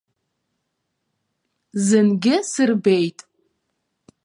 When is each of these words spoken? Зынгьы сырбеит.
Зынгьы 1.85 2.35
сырбеит. 2.51 3.19